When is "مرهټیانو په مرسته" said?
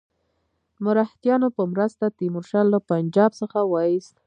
0.83-2.05